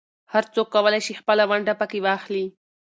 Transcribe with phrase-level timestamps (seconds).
[0.33, 2.45] هر څوک کولای شي خپله ونډه پکې واخلي.